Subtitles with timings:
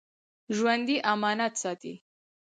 [0.55, 1.93] ژوندي امانت ساتي